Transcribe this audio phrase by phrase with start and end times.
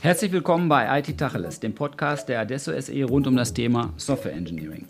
[0.00, 4.32] Herzlich willkommen bei IT Tacheles, dem Podcast der Adesso SE rund um das Thema Software
[4.32, 4.86] Engineering.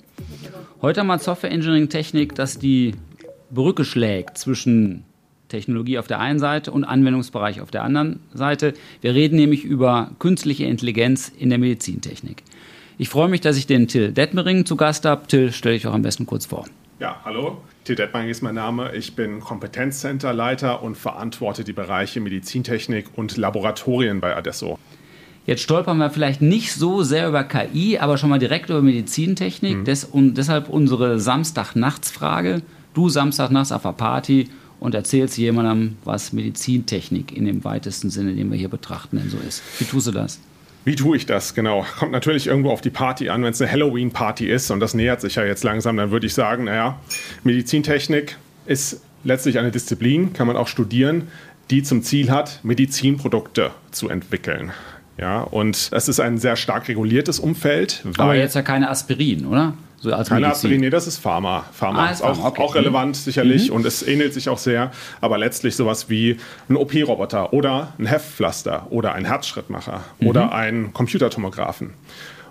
[0.81, 2.95] Heute haben wir Software Engineering Technik, das die
[3.51, 5.05] Brücke schlägt zwischen
[5.49, 8.73] Technologie auf der einen Seite und Anwendungsbereich auf der anderen Seite.
[9.03, 12.43] Wir reden nämlich über künstliche Intelligenz in der Medizintechnik.
[12.97, 15.27] Ich freue mich, dass ich den Till Detmering zu Gast habe.
[15.27, 16.65] Till, stelle ich auch am besten kurz vor.
[16.99, 17.59] Ja, hallo.
[17.85, 18.95] Till Detmering ist mein Name.
[18.95, 24.79] Ich bin Kompetenzcenterleiter und verantworte die Bereiche Medizintechnik und Laboratorien bei Adesso.
[25.45, 29.79] Jetzt stolpern wir vielleicht nicht so sehr über KI, aber schon mal direkt über Medizintechnik.
[29.79, 29.85] Mhm.
[29.85, 32.63] Des, und deshalb unsere Samstagnachtsfrage.
[32.95, 34.49] Du Samstagnachts auf der Party
[34.81, 39.37] und erzählst jemandem, was Medizintechnik in dem weitesten Sinne, den wir hier betrachten, denn so
[39.47, 39.63] ist.
[39.79, 40.41] Wie tust du das?
[40.85, 41.55] Wie tue ich das?
[41.55, 41.87] Genau.
[41.99, 43.43] Kommt natürlich irgendwo auf die Party an.
[43.43, 46.35] Wenn es eine Halloween-Party ist, und das nähert sich ja jetzt langsam, dann würde ich
[46.35, 46.99] sagen, naja,
[47.43, 51.29] Medizintechnik ist letztlich eine Disziplin, kann man auch studieren,
[51.71, 54.73] die zum Ziel hat, Medizinprodukte zu entwickeln.
[55.17, 58.05] Ja, und das ist ein sehr stark reguliertes Umfeld.
[58.19, 59.75] Aber jetzt ja keine Aspirin, oder?
[60.05, 61.65] So als Keine Aspirin, nee, das ist Pharma.
[61.73, 62.61] Pharma ah, ist auch, okay.
[62.61, 63.77] auch, relevant, sicherlich, mhm.
[63.77, 66.37] und es ähnelt sich auch sehr, aber letztlich sowas wie
[66.69, 70.27] ein OP-Roboter oder ein Heftpflaster oder ein Herzschrittmacher mhm.
[70.27, 71.95] oder ein Computertomographen.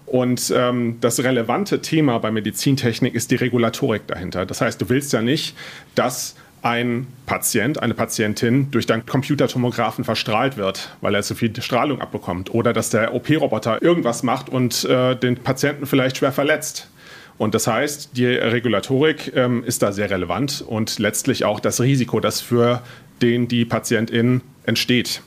[0.07, 4.47] Und ähm, das relevante Thema bei Medizintechnik ist die Regulatorik dahinter.
[4.47, 5.55] Das heißt, du willst ja nicht,
[5.93, 12.01] dass ein Patient, eine Patientin durch deinen Computertomographen verstrahlt wird, weil er zu viel Strahlung
[12.01, 12.51] abbekommt.
[12.51, 16.89] Oder dass der OP-Roboter irgendwas macht und äh, den Patienten vielleicht schwer verletzt.
[17.37, 22.19] Und das heißt, die Regulatorik ähm, ist da sehr relevant und letztlich auch das Risiko,
[22.19, 22.81] das für
[23.21, 25.21] den die Patientin entsteht.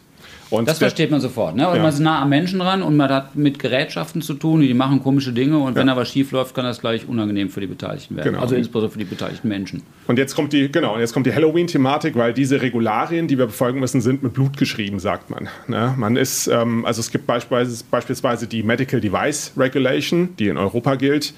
[0.48, 1.56] Und das versteht man sofort.
[1.56, 1.68] Ne?
[1.68, 1.82] Und ja.
[1.82, 5.02] Man ist nah am Menschen ran und man hat mit Gerätschaften zu tun, die machen
[5.02, 5.80] komische Dinge und ja.
[5.80, 8.32] wenn da was schief läuft, kann das gleich unangenehm für die Beteiligten werden.
[8.32, 8.42] Genau.
[8.42, 9.82] Also insbesondere für die beteiligten Menschen.
[10.06, 13.80] Und jetzt kommt die, genau, jetzt kommt die Halloween-Thematik, weil diese Regularien, die wir befolgen
[13.80, 15.48] müssen, sind mit Blut geschrieben, sagt man.
[15.66, 15.94] Ne?
[15.96, 20.94] Man ist, ähm, also es gibt beispielsweise, beispielsweise die Medical Device Regulation, die in Europa
[20.94, 21.34] gilt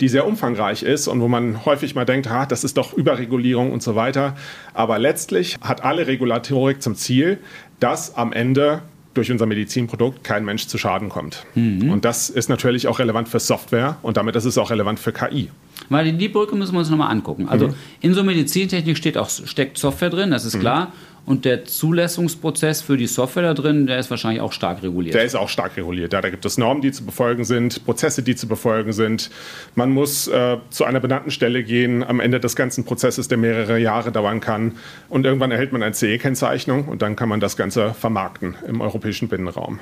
[0.00, 3.72] die sehr umfangreich ist und wo man häufig mal denkt, ha, das ist doch Überregulierung
[3.72, 4.36] und so weiter.
[4.74, 7.38] Aber letztlich hat alle Regulatorik zum Ziel,
[7.80, 8.82] dass am Ende
[9.14, 11.44] durch unser Medizinprodukt kein Mensch zu Schaden kommt.
[11.54, 11.90] Mhm.
[11.90, 15.12] Und das ist natürlich auch relevant für Software und damit ist es auch relevant für
[15.12, 15.50] KI.
[15.88, 17.48] Weil die Brücke müssen wir uns nochmal angucken.
[17.48, 17.74] Also mhm.
[18.00, 20.60] in so Medizintechnik steht auch, steckt Software drin, das ist mhm.
[20.60, 20.92] klar.
[21.28, 25.14] Und der Zulassungsprozess für die Software da drin, der ist wahrscheinlich auch stark reguliert.
[25.14, 26.14] Der ist auch stark reguliert.
[26.14, 29.30] Ja, da gibt es Normen, die zu befolgen sind, Prozesse, die zu befolgen sind.
[29.74, 33.78] Man muss äh, zu einer benannten Stelle gehen am Ende des ganzen Prozesses, der mehrere
[33.78, 34.76] Jahre dauern kann.
[35.10, 39.28] Und irgendwann erhält man eine CE-Kennzeichnung und dann kann man das Ganze vermarkten im europäischen
[39.28, 39.80] Binnenraum.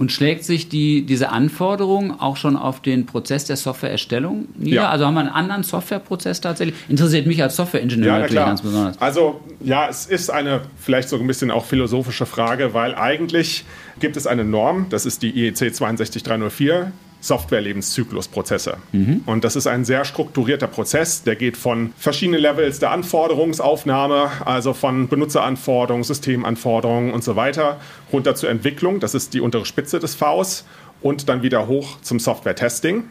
[0.00, 4.76] Und schlägt sich die, diese Anforderung auch schon auf den Prozess der Softwareerstellung nieder?
[4.76, 4.88] Ja.
[4.88, 6.74] Also haben wir einen anderen Softwareprozess tatsächlich?
[6.88, 8.98] Interessiert mich als Softwareingenieur ja, natürlich ganz besonders.
[8.98, 13.66] Also ja, es ist eine vielleicht so ein bisschen auch philosophische Frage, weil eigentlich
[13.98, 18.78] gibt es eine Norm, das ist die IEC 62304, Software-Lebenszyklusprozesse.
[18.92, 19.22] Mhm.
[19.26, 24.72] Und das ist ein sehr strukturierter Prozess, der geht von verschiedenen Levels der Anforderungsaufnahme, also
[24.72, 27.80] von Benutzeranforderungen, Systemanforderungen und so weiter,
[28.12, 30.64] runter zur Entwicklung, das ist die untere Spitze des Vs,
[31.02, 33.04] und dann wieder hoch zum Software-Testing.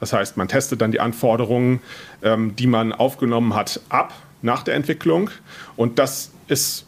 [0.00, 1.80] Das heißt, man testet dann die Anforderungen,
[2.22, 5.30] ähm, die man aufgenommen hat, ab nach der Entwicklung.
[5.76, 6.86] Und das ist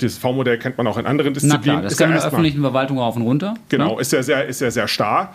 [0.00, 1.60] dieses V-Modell kennt man auch in anderen Disziplinen.
[1.64, 3.54] Na klar, das ist kann ja in der öffentlichen Verwaltung rauf und runter.
[3.68, 4.00] Genau, ne?
[4.00, 5.34] ist ja sehr, ist ja sehr starr.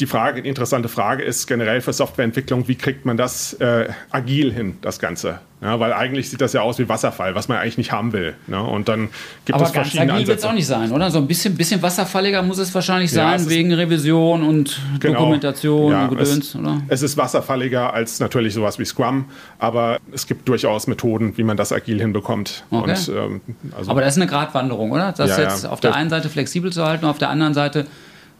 [0.00, 4.52] Die Frage, die interessante Frage ist generell für Softwareentwicklung, wie kriegt man das äh, agil
[4.52, 5.40] hin, das Ganze?
[5.62, 8.34] Ja, weil eigentlich sieht das ja aus wie Wasserfall, was man eigentlich nicht haben will.
[8.48, 8.60] Ne?
[8.60, 9.10] Und dann
[9.44, 11.08] gibt Aber es verschiedene ganz agil wird es auch nicht sein, oder?
[11.12, 15.92] So ein bisschen, bisschen wasserfalliger muss es wahrscheinlich sein, ja, wegen Revision und genau, Dokumentation
[15.92, 16.82] ja, und Gedöns, es, oder?
[16.88, 19.26] Es ist wasserfalliger als natürlich sowas wie Scrum,
[19.60, 22.64] aber es gibt durchaus Methoden, wie man das agil hinbekommt.
[22.72, 22.90] Okay.
[22.90, 23.40] Und, ähm,
[23.76, 25.12] also aber das ist eine Gratwanderung, oder?
[25.12, 27.86] Das jetzt auf der einen Seite flexibel zu halten, auf der anderen Seite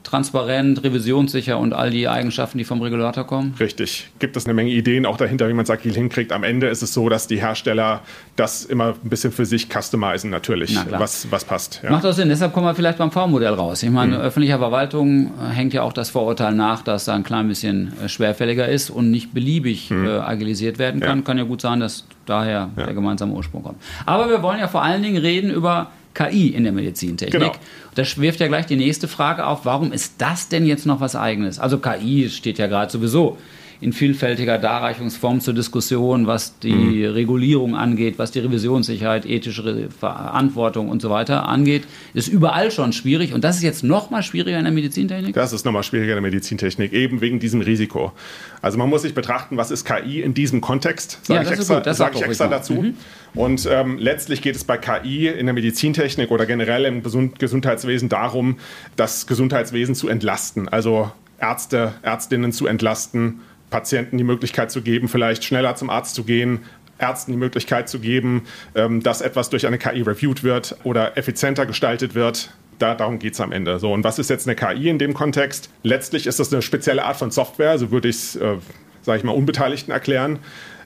[0.02, 3.54] transparent, revisionssicher und all die Eigenschaften, die vom Regulator kommen?
[3.58, 4.10] Richtig.
[4.18, 6.32] Gibt es eine Menge Ideen auch dahinter, wie man es agil hinkriegt.
[6.32, 8.00] Am Ende ist es so, dass die Hersteller
[8.36, 11.80] das immer ein bisschen für sich customizen natürlich, was, was passt.
[11.82, 11.90] Ja.
[11.90, 12.28] Macht das Sinn.
[12.28, 13.82] Deshalb kommen wir vielleicht beim V-Modell raus.
[13.82, 14.22] Ich meine, mhm.
[14.22, 18.08] öffentlicher Verwaltung äh, hängt ja auch das Vorurteil nach, dass da ein klein bisschen äh,
[18.08, 20.06] schwerfälliger ist und nicht beliebig mhm.
[20.06, 21.18] äh, agilisiert werden kann.
[21.18, 21.24] Ja.
[21.24, 22.84] Kann ja gut sein, dass daher ja.
[22.84, 23.82] der gemeinsame Ursprung kommt.
[24.06, 27.40] Aber wir wollen ja vor allen Dingen reden über KI in der Medizintechnik.
[27.40, 27.52] Genau.
[27.94, 31.16] Das wirft ja gleich die nächste Frage auf, warum ist das denn jetzt noch was
[31.16, 31.58] eigenes?
[31.58, 33.38] Also KI steht ja gerade sowieso
[33.82, 37.12] in vielfältiger Darreichungsform zur Diskussion, was die mhm.
[37.14, 41.82] Regulierung angeht, was die Revisionssicherheit, ethische Verantwortung und so weiter angeht.
[42.14, 45.34] Ist überall schon schwierig und das ist jetzt noch mal schwieriger in der Medizintechnik?
[45.34, 48.12] Das ist noch mal schwieriger in der Medizintechnik, eben wegen diesem Risiko.
[48.60, 51.92] Also man muss sich betrachten, was ist KI in diesem Kontext, sage ja, ich extra,
[51.92, 52.74] sag ich extra dazu.
[52.74, 52.94] Mhm.
[53.34, 58.58] Und ähm, letztlich geht es bei KI in der Medizintechnik oder generell im Gesundheitswesen darum,
[58.94, 60.68] das Gesundheitswesen zu entlasten.
[60.68, 61.10] Also
[61.42, 63.40] Ärzte, Ärztinnen zu entlasten,
[63.72, 66.60] Patienten die Möglichkeit zu geben, vielleicht schneller zum Arzt zu gehen,
[66.98, 68.42] Ärzten die Möglichkeit zu geben,
[68.76, 72.52] ähm, dass etwas durch eine KI reviewed wird oder effizienter gestaltet wird.
[72.78, 73.80] Da, darum geht es am Ende.
[73.80, 75.70] So, und was ist jetzt eine KI in dem Kontext?
[75.82, 78.58] Letztlich ist das eine spezielle Art von Software, so würde ich es, äh,
[79.00, 80.38] sage ich mal, Unbeteiligten erklären,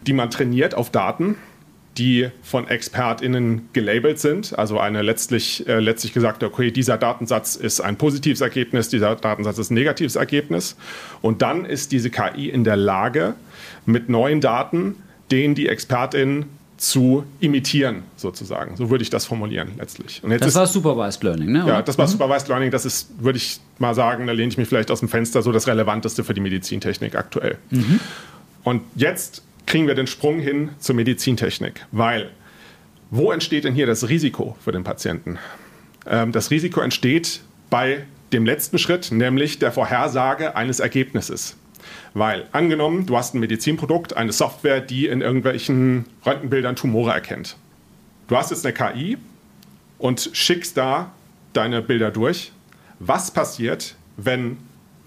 [0.07, 1.37] die man trainiert auf Daten
[1.99, 4.59] die von ExpertInnen gelabelt sind.
[4.59, 9.59] Also eine letztlich, äh, letztlich gesagt, okay, dieser Datensatz ist ein positives Ergebnis, dieser Datensatz
[9.59, 10.77] ist ein negatives Ergebnis.
[11.23, 13.35] Und dann ist diese KI in der Lage,
[13.87, 14.97] mit neuen Daten,
[15.31, 16.47] den die ExpertInnen
[16.77, 18.77] zu imitieren, sozusagen.
[18.77, 20.21] So würde ich das formulieren letztlich.
[20.23, 21.65] das ist, war Supervised Learning, ne?
[21.67, 22.11] Ja, das war mhm.
[22.11, 22.71] Supervised Learning.
[22.71, 25.53] Das ist, würde ich mal sagen, da lehne ich mich vielleicht aus dem Fenster, so
[25.53, 27.57] das Relevanteste für die Medizintechnik aktuell.
[27.71, 28.01] Mhm.
[28.63, 31.87] Und jetzt kriegen wir den Sprung hin zur Medizintechnik.
[31.93, 32.31] Weil,
[33.11, 35.39] wo entsteht denn hier das Risiko für den Patienten?
[36.07, 41.57] Ähm, das Risiko entsteht bei dem letzten Schritt, nämlich der Vorhersage eines Ergebnisses.
[42.15, 47.57] Weil, angenommen, du hast ein Medizinprodukt, eine Software, die in irgendwelchen Röntgenbildern Tumore erkennt.
[48.29, 49.19] Du hast jetzt eine KI
[49.99, 51.13] und schickst da
[51.53, 52.53] deine Bilder durch.
[52.99, 54.57] Was passiert, wenn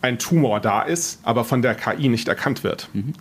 [0.02, 2.90] ein Tumor da ist, aber von der KI nicht erkannt wird?
[2.94, 3.14] Mhm.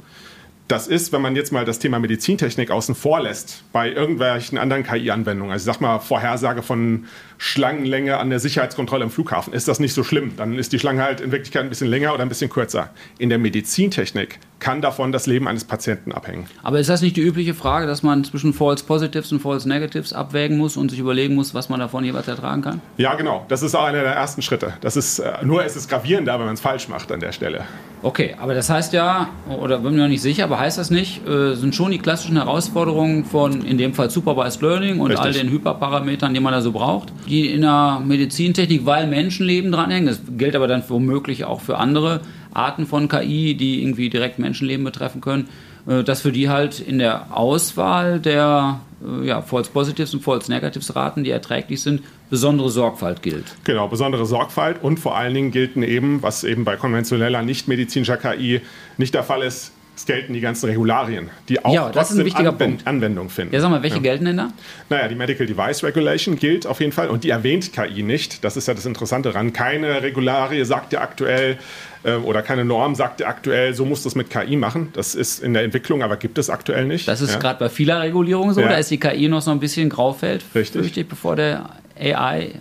[0.68, 4.82] Das ist, wenn man jetzt mal das Thema Medizintechnik außen vor lässt, bei irgendwelchen anderen
[4.84, 7.06] KI-Anwendungen, also sag mal Vorhersage von
[7.38, 10.32] Schlangenlänge an der Sicherheitskontrolle im Flughafen, ist das nicht so schlimm.
[10.36, 12.90] Dann ist die Schlange halt in Wirklichkeit ein bisschen länger oder ein bisschen kürzer.
[13.18, 16.46] In der Medizintechnik kann davon das Leben eines Patienten abhängen.
[16.64, 20.12] Aber ist das nicht die übliche Frage, dass man zwischen False Positives und False Negatives
[20.12, 22.80] abwägen muss und sich überlegen muss, was man davon jeweils ertragen kann?
[22.96, 23.44] Ja, genau.
[23.48, 24.72] Das ist auch einer der ersten Schritte.
[24.80, 27.64] Das ist, äh, nur ist es gravierender, wenn man es falsch macht an der Stelle.
[28.02, 31.26] Okay, aber das heißt ja, oder bin mir noch nicht sicher, aber heißt das nicht,
[31.26, 35.26] äh, sind schon die klassischen Herausforderungen von in dem Fall Supervised Learning und Richtig.
[35.26, 40.06] all den Hyperparametern, die man da so braucht, die in der Medizintechnik, weil Menschenleben dranhängen,
[40.06, 42.20] das gilt aber dann womöglich auch für andere
[42.52, 45.48] Arten von KI, die irgendwie direkt Menschenleben betreffen können,
[45.86, 50.50] äh, dass für die halt in der Auswahl der äh, ja, False Positives und False
[50.50, 53.44] Negatives Raten, die erträglich sind, besondere Sorgfalt gilt.
[53.64, 54.82] Genau, besondere Sorgfalt.
[54.82, 58.60] Und vor allen Dingen gilt eben, was eben bei konventioneller nicht-medizinischer KI
[58.96, 63.30] nicht der Fall ist, es gelten die ganzen Regularien, die auch ja, trotzdem Anwend Anwendung
[63.30, 63.52] finden.
[63.52, 64.02] Ja, sag mal, welche ja.
[64.02, 64.52] gelten denn da?
[64.88, 68.44] Naja, die Medical Device Regulation gilt auf jeden Fall und die erwähnt KI nicht.
[68.44, 69.52] Das ist ja das Interessante daran.
[69.52, 71.58] Keine Regularie sagt ja aktuell
[72.04, 74.90] äh, oder keine Norm sagt ja aktuell, so muss das mit KI machen.
[74.92, 77.08] Das ist in der Entwicklung, aber gibt es aktuell nicht.
[77.08, 77.40] Das ist ja.
[77.40, 78.60] gerade bei vieler Regulierung so.
[78.60, 80.80] Da ist die KI noch so ein bisschen Graufeld, Richtig.
[80.80, 82.52] Fürchtig, bevor der AI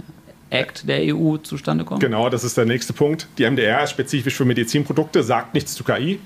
[0.49, 1.99] Act der EU zustande kommt?
[1.99, 3.27] Genau, das ist der nächste Punkt.
[3.37, 6.19] Die MDR ist spezifisch für Medizinprodukte, sagt nichts zu KI.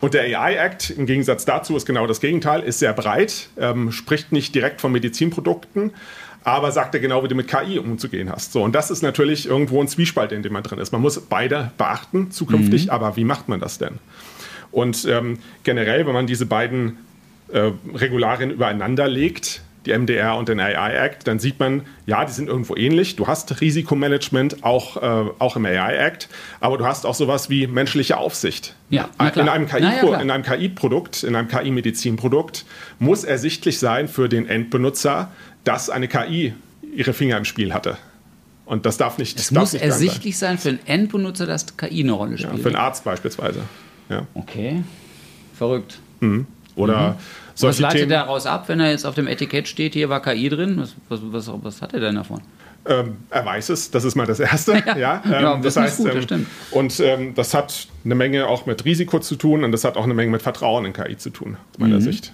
[0.00, 3.90] Und der AI Act, im Gegensatz dazu, ist genau das Gegenteil, ist sehr breit, ähm,
[3.90, 5.92] spricht nicht direkt von Medizinprodukten,
[6.44, 8.52] aber sagt dir genau, wie du mit KI umzugehen hast.
[8.52, 10.92] So, und das ist natürlich irgendwo ein Zwiespalt, in dem man drin ist.
[10.92, 12.90] Man muss beide beachten zukünftig, mhm.
[12.90, 13.98] aber wie macht man das denn?
[14.70, 16.98] Und ähm, generell, wenn man diese beiden
[17.48, 22.32] äh, Regularien übereinander legt, die MDR und den AI Act, dann sieht man, ja, die
[22.32, 23.16] sind irgendwo ähnlich.
[23.16, 26.28] Du hast Risikomanagement auch, äh, auch im AI Act,
[26.60, 28.74] aber du hast auch sowas wie menschliche Aufsicht.
[28.90, 32.64] Ja, in einem KI-Produkt, in einem KI-Medizinprodukt
[32.98, 35.30] muss ersichtlich sein für den Endbenutzer,
[35.64, 36.54] dass eine KI
[36.94, 37.98] ihre Finger im Spiel hatte.
[38.64, 39.38] Und das darf nicht.
[39.38, 40.58] Es muss nicht ersichtlich sein.
[40.58, 42.52] sein für den Endbenutzer, dass KI eine Rolle spielt.
[42.52, 43.60] Ja, für einen Arzt beispielsweise.
[44.10, 44.26] Ja.
[44.34, 44.82] Okay.
[45.54, 45.98] Verrückt.
[46.20, 46.46] Mhm.
[46.76, 47.14] Oder mhm.
[47.66, 50.48] Was leitet Themen, daraus ab, wenn er jetzt auf dem Etikett steht, hier war KI
[50.48, 50.76] drin?
[50.78, 52.40] Was, was, was, was hat er denn davon?
[52.86, 54.72] Ähm, er weiß es, das ist mal das Erste.
[54.86, 58.46] ja, ja, ähm, ja das, heißt, gut, das ähm, und ähm, das hat eine Menge
[58.46, 61.16] auch mit Risiko zu tun und das hat auch eine Menge mit Vertrauen in KI
[61.16, 62.02] zu tun, aus meiner mhm.
[62.02, 62.32] Sicht.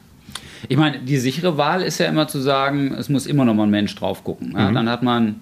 [0.69, 3.65] Ich meine, die sichere Wahl ist ja immer zu sagen, es muss immer noch mal
[3.65, 4.53] ein Mensch drauf gucken.
[4.57, 4.75] Ja, mhm.
[4.75, 5.41] Dann hat man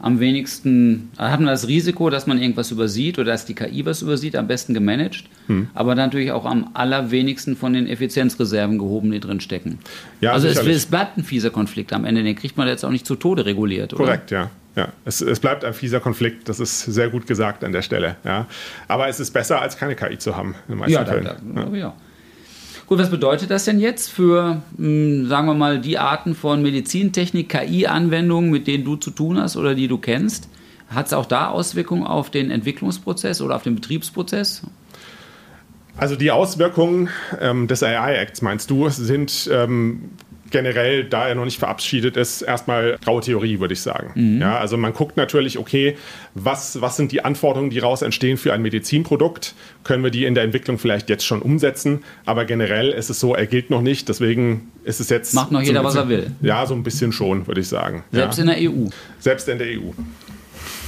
[0.00, 4.02] am wenigsten, hat man das Risiko, dass man irgendwas übersieht oder dass die KI was
[4.02, 5.68] übersieht, am besten gemanagt, hm.
[5.74, 9.78] aber natürlich auch am allerwenigsten von den Effizienzreserven gehoben, die drin stecken.
[10.20, 12.90] Ja, also es, es, bleibt ein fieser Konflikt am Ende, den kriegt man jetzt auch
[12.90, 14.04] nicht zu Tode reguliert, oder?
[14.04, 14.50] Korrekt, ja.
[14.76, 18.16] Ja, es, es, bleibt ein fieser Konflikt, das ist sehr gut gesagt an der Stelle.
[18.24, 18.46] Ja.
[18.86, 21.24] Aber es ist besser, als keine KI zu haben, in den meisten ja, Fällen.
[21.24, 21.76] Da, da, ja.
[21.76, 21.94] ja.
[22.90, 27.48] Gut, was bedeutet das denn jetzt für, hm, sagen wir mal, die Arten von Medizintechnik,
[27.48, 30.48] KI-Anwendungen, mit denen du zu tun hast oder die du kennst?
[30.88, 34.62] Hat es auch da Auswirkungen auf den Entwicklungsprozess oder auf den Betriebsprozess?
[35.96, 40.10] Also die Auswirkungen ähm, des AI-Acts, meinst du, sind ähm,
[40.50, 44.12] generell, da er noch nicht verabschiedet ist, erstmal graue Theorie, würde ich sagen.
[44.14, 44.40] Mhm.
[44.40, 45.96] Ja, also man guckt natürlich, okay,
[46.34, 49.54] was, was sind die Anforderungen, die daraus entstehen für ein Medizinprodukt?
[49.84, 52.04] Können wir die in der Entwicklung vielleicht jetzt schon umsetzen?
[52.26, 55.34] Aber generell ist es so, er gilt noch nicht, deswegen ist es jetzt.
[55.34, 56.30] Macht noch jeder, bisschen, was er will.
[56.42, 58.04] Ja, so ein bisschen schon, würde ich sagen.
[58.12, 58.44] Selbst ja.
[58.44, 58.88] in der EU.
[59.18, 59.90] Selbst in der EU.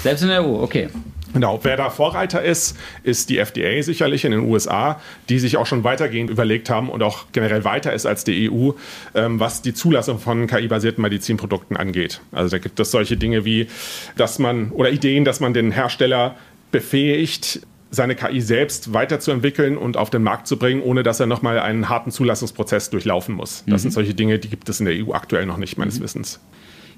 [0.03, 0.89] Selbst in der EU, okay.
[1.33, 5.67] Genau, wer da Vorreiter ist, ist die FDA sicherlich in den USA, die sich auch
[5.67, 8.73] schon weitergehend überlegt haben und auch generell weiter ist als die EU,
[9.15, 12.21] ähm, was die Zulassung von KI-basierten Medizinprodukten angeht.
[12.33, 13.69] Also da gibt es solche Dinge wie,
[14.17, 16.37] dass man oder Ideen, dass man den Hersteller
[16.71, 17.61] befähigt,
[17.91, 21.91] seine KI selbst weiterzuentwickeln und auf den Markt zu bringen, ohne dass er nochmal einen
[21.91, 23.65] harten Zulassungsprozess durchlaufen muss.
[23.67, 23.83] Das mhm.
[23.83, 26.05] sind solche Dinge, die gibt es in der EU aktuell noch nicht, meines mhm.
[26.05, 26.41] Wissens.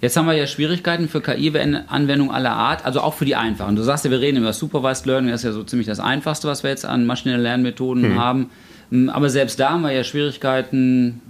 [0.01, 3.77] Jetzt haben wir ja Schwierigkeiten für KI-Anwendungen aller Art, also auch für die einfachen.
[3.77, 6.49] Du sagst ja, wir reden über Supervised Learning, das ist ja so ziemlich das Einfachste,
[6.49, 8.19] was wir jetzt an maschinellen Lernmethoden hm.
[8.19, 8.51] haben.
[8.91, 11.21] Hm, aber selbst da haben wir ja Schwierigkeiten,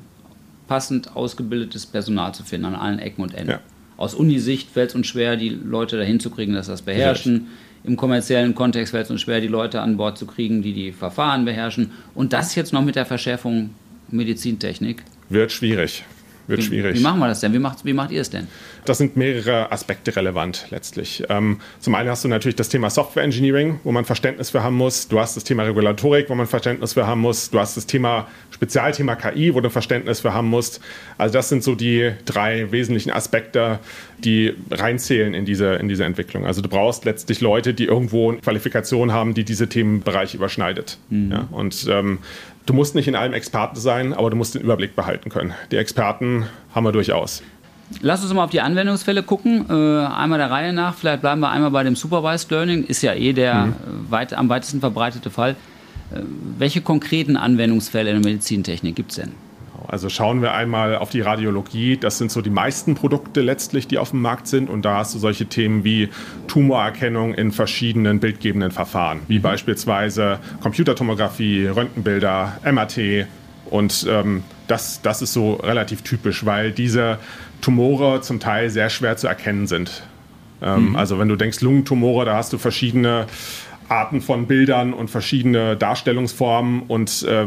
[0.67, 3.53] passend ausgebildetes Personal zu finden an allen Ecken und Enden.
[3.53, 3.61] Ja.
[3.97, 7.49] Aus Unisicht fällt es uns schwer, die Leute dahin zu kriegen, dass das beherrschen.
[7.85, 10.91] Im kommerziellen Kontext fällt es uns schwer, die Leute an Bord zu kriegen, die die
[10.91, 11.93] Verfahren beherrschen.
[12.15, 13.71] Und das jetzt noch mit der Verschärfung
[14.11, 15.05] Medizintechnik.
[15.29, 16.05] Wird schwierig
[16.47, 16.99] wird wie, schwierig.
[16.99, 17.53] Wie machen wir das denn?
[17.53, 18.49] Wie macht, wie macht ihr es denn?
[18.85, 21.25] Das sind mehrere Aspekte relevant letztlich.
[21.29, 24.77] Ähm, zum einen hast du natürlich das Thema Software Engineering, wo man Verständnis für haben
[24.77, 25.09] muss.
[25.09, 27.51] Du hast das Thema Regulatorik, wo man Verständnis für haben muss.
[27.51, 30.81] Du hast das Thema Spezialthema KI, wo du Verständnis für haben musst.
[31.17, 33.79] Also das sind so die drei wesentlichen Aspekte,
[34.19, 36.45] die reinzählen in diese, in diese Entwicklung.
[36.47, 40.99] Also du brauchst letztlich Leute, die irgendwo eine Qualifikation haben, die diese Themenbereiche überschneidet.
[41.11, 41.33] Mhm.
[41.33, 42.19] Ja, und ähm,
[42.67, 45.53] Du musst nicht in allem Experte sein, aber du musst den Überblick behalten können.
[45.71, 47.43] Die Experten haben wir durchaus.
[48.01, 49.67] Lass uns mal auf die Anwendungsfälle gucken.
[49.69, 49.73] Äh,
[50.07, 50.95] einmal der Reihe nach.
[50.95, 52.85] Vielleicht bleiben wir einmal bei dem Supervised Learning.
[52.85, 53.75] Ist ja eh der mhm.
[54.09, 55.53] weit, am weitesten verbreitete Fall.
[56.13, 56.21] Äh,
[56.59, 59.33] welche konkreten Anwendungsfälle in der Medizintechnik gibt es denn?
[59.89, 61.97] Also schauen wir einmal auf die Radiologie.
[61.97, 64.71] Das sind so die meisten Produkte letztlich, die auf dem Markt sind.
[64.71, 66.09] Und da hast du solche Themen wie
[66.49, 73.27] Tumorerkennung in verschiedenen bildgebenden Verfahren, wie beispielsweise Computertomographie, Röntgenbilder, MRT.
[73.71, 77.19] Und ähm, das, das ist so relativ typisch, weil diese
[77.61, 80.03] Tumore zum Teil sehr schwer zu erkennen sind.
[80.63, 80.97] Ähm, mhm.
[80.97, 83.27] Also wenn du denkst Lungentumore, da hast du verschiedene
[83.89, 87.47] Arten von Bildern und verschiedene Darstellungsformen und äh,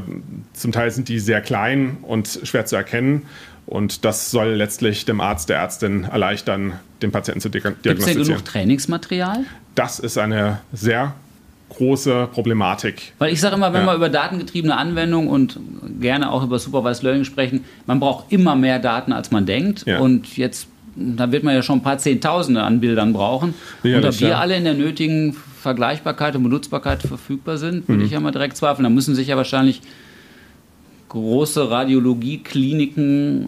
[0.53, 3.23] zum Teil sind die sehr klein und schwer zu erkennen.
[3.65, 7.97] Und das soll letztlich dem Arzt, der Ärztin erleichtern, den Patienten zu diagnostizieren.
[7.97, 9.43] Gibt es denn genug Trainingsmaterial?
[9.75, 11.13] Das ist eine sehr
[11.69, 13.13] große Problematik.
[13.19, 13.87] Weil ich sage immer, wenn ja.
[13.87, 15.59] wir über datengetriebene Anwendungen und
[15.99, 19.85] gerne auch über Supervised Learning sprechen, man braucht immer mehr Daten, als man denkt.
[19.85, 19.99] Ja.
[19.99, 23.53] Und jetzt, da wird man ja schon ein paar Zehntausende an Bildern brauchen.
[23.83, 28.05] Ja, und ob wir alle in der nötigen Vergleichbarkeit und Benutzbarkeit verfügbar sind, würde mhm.
[28.05, 28.83] ich ja mal direkt zweifeln.
[28.83, 29.81] Da müssen sich ja wahrscheinlich
[31.09, 33.47] große Radiologiekliniken äh,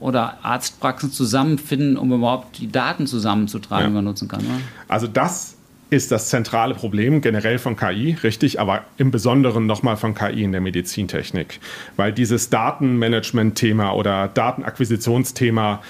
[0.00, 3.88] oder Arztpraxen zusammenfinden, um überhaupt die Daten zusammenzutragen, ja.
[3.88, 4.40] die man nutzen kann.
[4.40, 4.60] Oder?
[4.88, 5.56] Also das
[5.90, 10.52] ist das zentrale Problem generell von KI, richtig, aber im Besonderen nochmal von KI in
[10.52, 11.60] der Medizintechnik.
[11.96, 15.80] Weil dieses Datenmanagement-Thema oder Datenakquisitionsthema,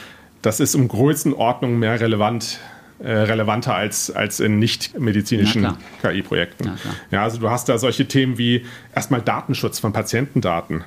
[0.42, 2.60] das ist um Größenordnung mehr relevant
[3.00, 6.72] äh, relevanter als, als in nicht-medizinischen KI-Projekten.
[7.12, 10.82] Ja, also du hast da solche Themen wie erstmal Datenschutz von Patientendaten.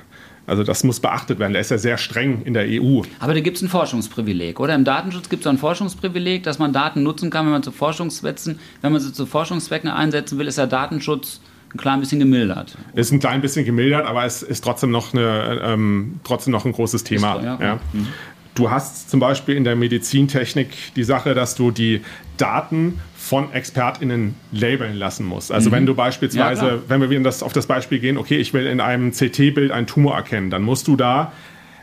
[0.46, 1.52] Also das muss beachtet werden.
[1.52, 3.02] Der ist ja sehr streng in der EU.
[3.20, 4.74] Aber da gibt es ein Forschungsprivileg, oder?
[4.74, 8.58] Im Datenschutz gibt es ein Forschungsprivileg, dass man Daten nutzen kann, wenn man zu Forschungszwecken,
[8.82, 11.40] wenn man sie zu Forschungszwecken einsetzen will, ist der Datenschutz
[11.72, 12.76] ein klein bisschen gemildert.
[12.94, 16.72] Ist ein klein bisschen gemildert, aber es ist trotzdem noch, eine, ähm, trotzdem noch ein
[16.72, 17.36] großes Thema.
[17.36, 17.80] Ist, ja, ja.
[17.92, 18.08] Mhm.
[18.54, 22.02] Du hast zum Beispiel in der Medizintechnik die Sache, dass du die
[22.36, 25.50] Daten von ExpertInnen labeln lassen musst.
[25.50, 25.74] Also mhm.
[25.74, 28.66] wenn du beispielsweise, ja, wenn wir wieder das, auf das Beispiel gehen, okay, ich will
[28.66, 31.32] in einem CT-Bild einen Tumor erkennen, dann musst du da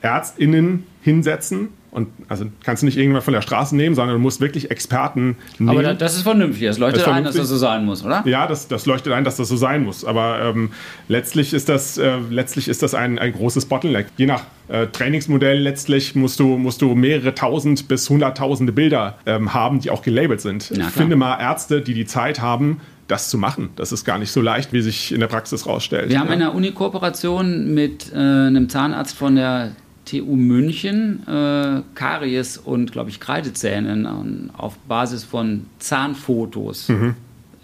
[0.02, 4.42] ÄrztInnen hinsetzen und also kannst du nicht irgendwann von der Straße nehmen, sondern du musst
[4.42, 5.70] wirklich Experten nehmen.
[5.70, 6.68] Aber das ist vernünftig.
[6.68, 8.24] Es leuchtet das ein, dass das so sein muss, oder?
[8.26, 10.06] Ja, das, das leuchtet ein, dass das so sein muss.
[10.06, 10.72] Aber ähm,
[11.08, 14.08] letztlich ist das, äh, letztlich ist das ein, ein großes Bottleneck.
[14.18, 19.54] Je nach äh, Trainingsmodell letztlich musst du, musst du mehrere tausend bis hunderttausende Bilder ähm,
[19.54, 20.70] haben, die auch gelabelt sind.
[20.70, 23.70] Ja, Finde mal Ärzte, die die Zeit haben, das zu machen.
[23.76, 26.10] Das ist gar nicht so leicht, wie sich in der Praxis rausstellt.
[26.10, 26.34] Wir haben ja.
[26.34, 29.72] in der Uni-Kooperation mit äh, einem Zahnarzt von der
[30.10, 37.16] TU München äh, Karies und, glaube ich, Kreidezähnen äh, auf Basis von Zahnfotos mhm.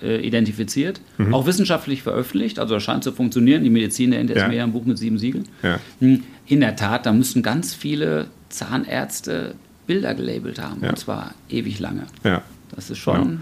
[0.02, 1.02] äh, identifiziert.
[1.18, 1.34] Mhm.
[1.34, 3.64] Auch wissenschaftlich veröffentlicht, also das scheint zu funktionieren.
[3.64, 4.64] Die Medizin der ist ja.
[4.64, 5.48] ein Buch mit sieben Siegeln.
[5.64, 5.80] Ja.
[6.00, 9.56] Hm, in der Tat, da müssten ganz viele Zahnärzte
[9.88, 10.90] Bilder gelabelt haben, ja.
[10.90, 12.04] und zwar ewig lange.
[12.24, 12.44] Ja.
[12.75, 13.40] Das ist schon.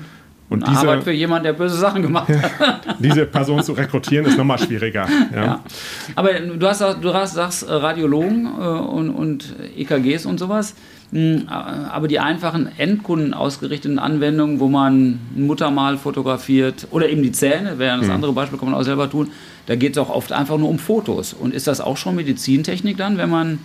[0.54, 2.96] Und diese, Arbeit für jemanden, der böse Sachen gemacht hat.
[3.00, 5.08] diese Person zu rekrutieren ist nochmal schwieriger.
[5.34, 5.44] Ja.
[5.44, 5.64] ja.
[6.16, 10.76] Aber du hast, du hast sagst äh, Radiologen äh, und, und EKGs und sowas.
[11.12, 17.32] Hm, aber die einfachen Endkunden ausgerichteten Anwendungen, wo man ein Muttermal fotografiert oder eben die
[17.32, 18.14] Zähne, wäre das mhm.
[18.14, 19.32] andere Beispiel, kann man auch selber tun,
[19.66, 21.34] da geht es auch oft einfach nur um Fotos.
[21.34, 23.60] Und ist das auch schon Medizintechnik dann, wenn man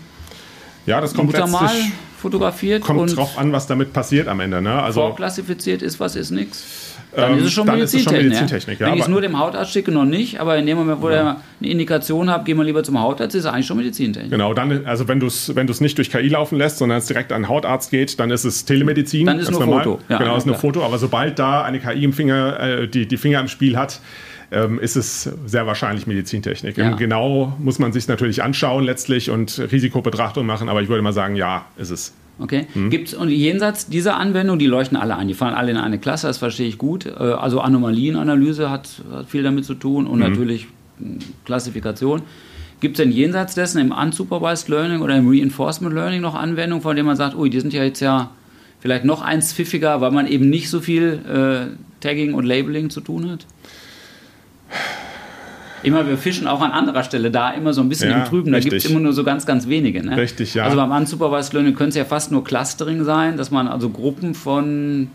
[0.86, 1.70] ja, das kommt Muttermal
[2.18, 4.60] fotografiert kommt drauf an, was damit passiert am Ende.
[4.60, 4.82] Ne?
[4.82, 6.88] Also vorklassifiziert ist was, ist nichts.
[7.14, 8.22] Dann ähm, ist es schon Medizintechnik.
[8.24, 8.86] Medizintechnik ja.
[8.86, 11.16] Wenn ich es nur dem Hautarzt schicke, noch nicht, aber in dem Moment, wo ja.
[11.16, 14.30] er eine Indikation hat, gehen wir lieber zum Hautarzt, ist es eigentlich schon Medizintechnik.
[14.30, 17.32] Genau, dann, also wenn du es wenn nicht durch KI laufen lässt, sondern es direkt
[17.32, 19.26] an den Hautarzt geht, dann ist es Telemedizin.
[19.26, 19.84] Dann ist es nur normal.
[19.84, 20.00] Foto.
[20.08, 23.16] Ja, genau, ist nur Foto, aber sobald da eine KI im Finger, äh, die, die
[23.16, 24.00] Finger im Spiel hat,
[24.50, 26.76] ähm, ist es sehr wahrscheinlich Medizintechnik.
[26.76, 26.92] Ja.
[26.92, 31.36] Genau muss man sich natürlich anschauen letztlich und Risikobetrachtung machen, aber ich würde mal sagen,
[31.36, 32.14] ja, ist es.
[32.38, 32.66] Okay.
[32.74, 32.90] Mhm.
[32.90, 36.28] Gibt's, und jenseits dieser Anwendung, die leuchten alle ein, die fallen alle in eine Klasse,
[36.28, 37.06] das verstehe ich gut.
[37.06, 40.30] Äh, also Anomalienanalyse hat, hat viel damit zu tun und mhm.
[40.30, 42.22] natürlich hm, Klassifikation.
[42.80, 46.94] Gibt es denn jenseits dessen im Unsupervised Learning oder im Reinforcement Learning noch Anwendungen, von
[46.94, 48.30] denen man sagt, ui, die sind ja jetzt ja
[48.78, 53.00] vielleicht noch eins pfiffiger, weil man eben nicht so viel äh, Tagging und Labeling zu
[53.00, 53.46] tun hat?
[55.82, 58.52] Immer, wir fischen auch an anderer Stelle da immer so ein bisschen ja, im Trüben.
[58.52, 60.04] Da gibt es immer nur so ganz, ganz wenige.
[60.04, 60.16] Ne?
[60.16, 60.64] Richtig, ja.
[60.64, 64.34] Also beim Unsupervised Learning könnte es ja fast nur Clustering sein, dass man also Gruppen
[64.34, 65.10] von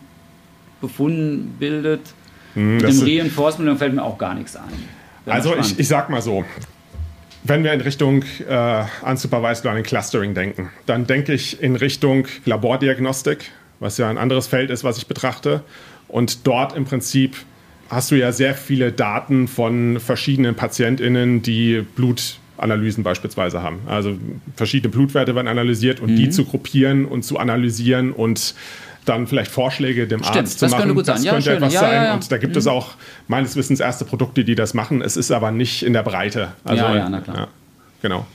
[0.81, 2.01] Befunden bildet.
[2.53, 4.63] Hm, Mit dem Reinforcement fällt mir auch gar nichts ein.
[5.25, 6.45] also ich, ich sag mal so,
[7.43, 13.51] wenn wir in Richtung äh, Unsupervised Learning Clustering denken, dann denke ich in Richtung Labordiagnostik,
[13.79, 15.63] was ja ein anderes Feld ist, was ich betrachte.
[16.07, 17.35] Und dort im Prinzip
[17.93, 23.79] hast du ja sehr viele Daten von verschiedenen PatientInnen, die Blutanalysen beispielsweise haben.
[23.87, 24.17] Also
[24.55, 26.15] verschiedene Blutwerte werden analysiert und mhm.
[26.15, 28.55] die zu gruppieren und zu analysieren und
[29.05, 30.87] dann vielleicht Vorschläge dem Stimmt, Arzt zu machen.
[30.87, 31.03] Könnte.
[31.03, 31.55] Das ja, könnte schön.
[31.55, 32.03] etwas ja, sein.
[32.03, 32.59] Ja, und da gibt mhm.
[32.59, 32.91] es auch
[33.27, 35.01] meines Wissens erste Produkte, die das machen.
[35.01, 36.53] Es ist aber nicht in der Breite.
[36.63, 37.47] Also, ja, ja, na klar.
[38.01, 38.25] genau.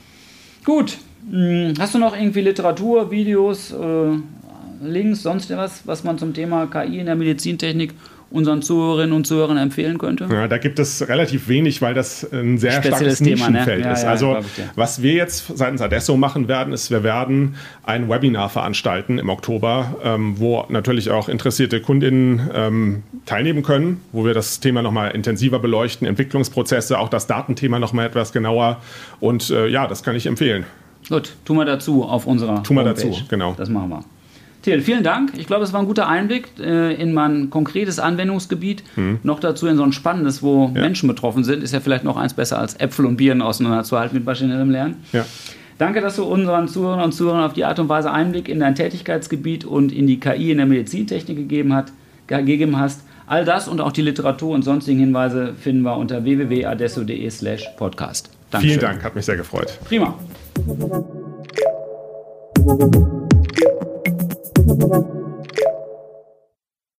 [0.63, 0.97] Gut.
[1.29, 3.75] Hm, hast du noch irgendwie Literatur, Videos, äh,
[4.81, 7.93] Links, sonst was, was man zum Thema KI in der Medizintechnik
[8.31, 10.27] unseren Zuhörerinnen und Zuhörern empfehlen könnte?
[10.31, 13.85] Ja, da gibt es relativ wenig, weil das ein sehr Spezielles starkes Thema, Nischenfeld ne?
[13.85, 14.03] ja, ist.
[14.03, 18.49] Ja, also ich, was wir jetzt seitens Adesso machen werden, ist, wir werden ein Webinar
[18.49, 24.59] veranstalten im Oktober, ähm, wo natürlich auch interessierte Kundinnen ähm, teilnehmen können, wo wir das
[24.59, 28.81] Thema nochmal intensiver beleuchten, Entwicklungsprozesse, auch das Datenthema nochmal etwas genauer.
[29.19, 30.65] Und äh, ja, das kann ich empfehlen.
[31.07, 33.55] Gut, tun wir dazu auf unserer Tun wir dazu, genau.
[33.57, 34.03] Das machen wir.
[34.61, 35.31] Till, vielen Dank.
[35.37, 38.83] Ich glaube, es war ein guter Einblick äh, in mein konkretes Anwendungsgebiet.
[38.95, 39.19] Hm.
[39.23, 40.81] Noch dazu in so ein spannendes, wo ja.
[40.81, 41.63] Menschen betroffen sind.
[41.63, 44.97] Ist ja vielleicht noch eins besser, als Äpfel und Bieren auseinanderzuhalten mit maschinellem Lernen.
[45.13, 45.25] Ja.
[45.77, 48.75] Danke, dass du unseren Zuhörern und Zuhörern auf die Art und Weise Einblick in dein
[48.75, 51.93] Tätigkeitsgebiet und in die KI in der Medizintechnik gegeben, hat,
[52.27, 53.03] gegeben hast.
[53.27, 58.29] All das und auch die Literatur und sonstigen Hinweise finden wir unter www.adesso.de slash podcast.
[58.51, 58.79] Dankeschön.
[58.79, 59.79] Vielen Dank, hat mich sehr gefreut.
[59.85, 60.19] Prima.
[64.79, 65.18] Thank you.